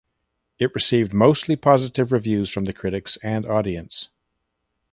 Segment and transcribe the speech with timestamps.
[0.57, 4.09] It received mostly positive reviews from the critics and audience.